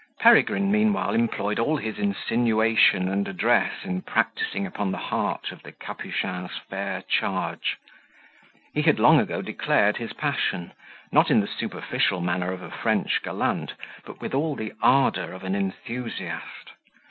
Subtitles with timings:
[0.19, 5.71] Peregrine, meanwhile, employed all his insinuation and address in practising upon the heart of the
[5.71, 7.77] Capuchin's fair charge.
[8.73, 10.71] He had long ago declared his passion,
[11.11, 15.43] not in the superficial manner of a French gallant, but with all the ardour of
[15.43, 16.71] an enthusiast.